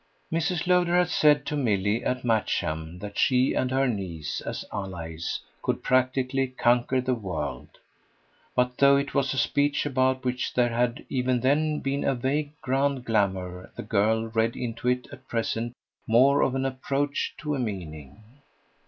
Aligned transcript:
Mrs. 0.33 0.65
Lowder 0.65 0.95
had 0.97 1.09
said 1.09 1.45
to 1.45 1.55
Milly 1.55 2.03
at 2.03 2.23
Matcham 2.25 2.97
that 3.01 3.19
she 3.19 3.53
and 3.53 3.69
her 3.69 3.87
niece, 3.87 4.41
as 4.43 4.65
allies, 4.73 5.41
could 5.61 5.83
practically 5.83 6.47
conquer 6.47 6.99
the 7.01 7.13
world; 7.13 7.77
but 8.55 8.79
though 8.79 8.97
it 8.97 9.13
was 9.13 9.31
a 9.31 9.37
speech 9.37 9.85
about 9.85 10.25
which 10.25 10.55
there 10.55 10.69
had 10.71 11.05
even 11.07 11.41
then 11.41 11.81
been 11.81 12.03
a 12.03 12.15
vague 12.15 12.49
grand 12.63 13.05
glamour 13.05 13.69
the 13.75 13.83
girl 13.83 14.25
read 14.29 14.55
into 14.55 14.87
it 14.87 15.07
at 15.11 15.27
present 15.27 15.71
more 16.07 16.41
of 16.41 16.55
an 16.55 16.65
approach 16.65 17.35
to 17.37 17.53
a 17.53 17.59
meaning. 17.59 18.23